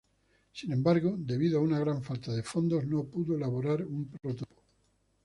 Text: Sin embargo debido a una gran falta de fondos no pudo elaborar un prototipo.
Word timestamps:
Sin 0.51 0.71
embargo 0.71 1.13
debido 1.15 1.59
a 1.59 1.61
una 1.61 1.77
gran 1.77 2.01
falta 2.01 2.31
de 2.31 2.41
fondos 2.41 2.87
no 2.87 3.03
pudo 3.03 3.35
elaborar 3.37 3.85
un 3.85 4.09
prototipo. 4.09 4.63